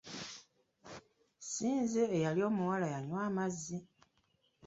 [1.49, 3.77] Si nze eyali omuwala eyanywa amazzi!